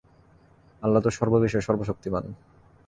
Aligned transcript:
আল্লাহ 0.83 1.01
তো 1.03 1.09
সর্ব 1.09 1.33
বিষয়ে 1.39 1.67
সর্বশক্তিমান। 1.67 2.23